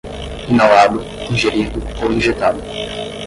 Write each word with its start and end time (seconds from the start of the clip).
inalado, 0.49 1.03
ingerido 1.29 1.79
ou 2.01 2.11
injetado 2.11 2.59